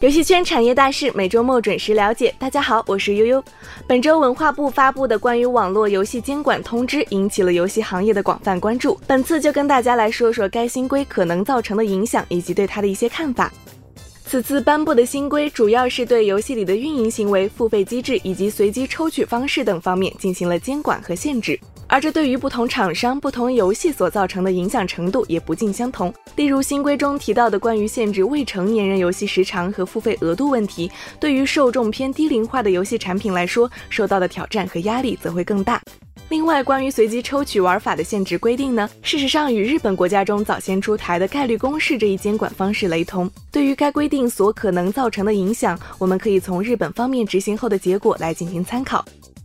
[0.00, 2.34] 游戏圈产业大事，每周末准时了解。
[2.38, 3.42] 大家好，我是悠悠。
[3.86, 8.98] 本周文化部发布的关于网络游戏监管通知引起了游戏行业的广泛关注。
[9.06, 13.50] 本次就跟大家来说说该新规可能造成的影响，以及对它的一些看法。
[14.26, 21.58] 此次颁布的新规主要是对游戏里的运营行为、付费机制以及随机抽取方式等方面进行了监管和限制。
[21.86, 26.12] 而这对于不同厂商、不同游戏所造成的影响程度也不尽相同。
[26.36, 35.80] 例如新规中提到的关于限制未成年人游戏时长和付费额度问题，对于受众偏低龄化的游戏产品来说，受到的挑战和压力则会更大。
[36.30, 43.30] 另外，关于随机抽取玩法的限制规定呢，事实上与日本国家中早先出台的概率公式这一监管方式雷同。
[43.52, 49.04] 对于该规定所可能造成的影响，我们可以从日本方面执行后的结果来进行参考。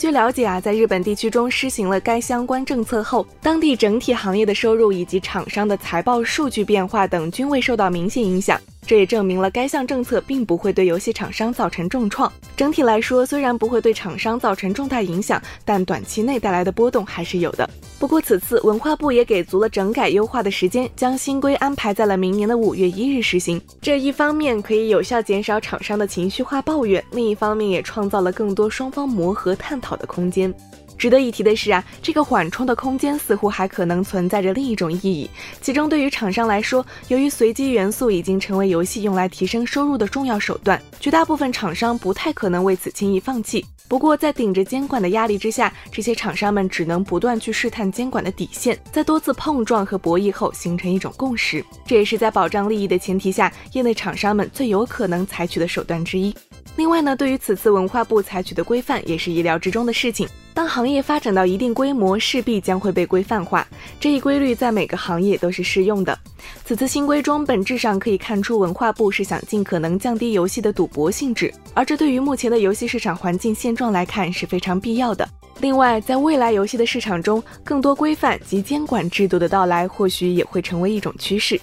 [0.00, 8.58] 据了解啊，在日本地区中施行了该相关政策后，当地整体行业的收入以及厂商的财报数据变化等均未受到明显影响。
[8.86, 12.32] 这也证明了该项政策并不会对游戏厂商造成重创。
[12.56, 17.68] 整体来说，虽然不会对厂商造成重大影响，但短期内带来的波动还是有的。
[17.98, 23.60] 不过，此次文化部也给足了整改优化的时间，将新规安排在了明年的五月一日实行。
[23.80, 30.52] 这一方面可以有效减少厂商的情绪化抱怨，另一方面也创造了更多双方磨合探讨的空间。
[30.96, 35.30] 值得一提的是啊，这个缓冲的空间似乎还可能存在着另一种意义。
[35.62, 43.62] 其中，对于厂商来说，由于随机元素已经成为游戏用来提升收入的重要手段，绝大部分厂商不太可能为此轻易放弃。
[43.86, 51.64] 不过，在顶着监管的压力之下，这些厂商们只能不断去试探监管的底线，在多次碰撞和博弈后形成一种共识。
[51.84, 56.32] 这也是在保障利益的前提下，业内厂商们最有可能采取的手段之一。
[56.76, 60.26] 另外呢，对于此次文化部采取的规范，也是意料之中的事情。
[60.52, 63.66] 当行业发展到一定规模，势必将会被规范化。
[64.00, 66.18] 这一规律在每个行业都是适用的。
[66.64, 75.28] 此次新规中，本质上可以看出文化部是想尽可能降低游戏的赌博性质，而这对于目前的游戏市场环境现状来看是非常必要的。
[75.60, 81.60] 另外，在未来游戏的市场中，更多规范及监管制度的到来，或许也会成为一种趋势。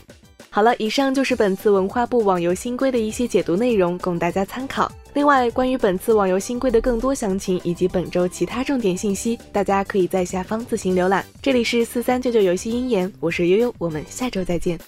[0.49, 4.91] 好了，以上就是本次文化部网游新规的一些解读内容，供大家参考。
[5.13, 11.23] 另外，关于本次网游新规的更多详情以及本周其他重点信息，大家可以在下方自行浏览。
[11.41, 14.79] 这里是四三九九游戏鹰眼，我是悠悠，我们下周再见。